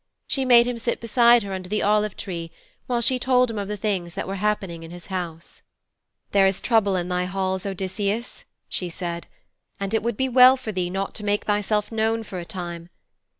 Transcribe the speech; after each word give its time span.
She 0.25 0.45
made 0.45 0.65
him 0.65 0.79
sit 0.79 0.99
beside 0.99 1.43
her 1.43 1.53
under 1.53 1.69
the 1.69 1.83
olive 1.83 2.17
tree 2.17 2.49
while 2.87 3.01
she 3.01 3.19
told 3.19 3.51
him 3.51 3.59
of 3.59 3.67
the 3.67 3.77
things 3.77 4.15
that 4.15 4.27
were 4.27 4.37
happening 4.41 4.81
in 4.81 4.89
his 4.89 5.05
house. 5.13 5.61
'There 6.31 6.47
is 6.47 6.59
trouble 6.59 6.95
in 6.95 7.07
thy 7.07 7.25
halls, 7.25 7.67
Odysseus,' 7.67 8.45
she 8.67 8.89
said, 8.89 9.27
'and 9.79 9.93
it 9.93 10.01
would 10.01 10.17
be 10.17 10.27
well 10.27 10.57
for 10.57 10.71
thee 10.71 10.89
not 10.89 11.13
to 11.13 11.23
make 11.23 11.45
thyself 11.45 11.91
known 11.91 12.23
for 12.23 12.39
a 12.39 12.45
time. 12.45 12.89